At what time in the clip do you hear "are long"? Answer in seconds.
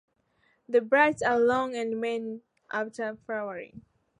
1.21-1.75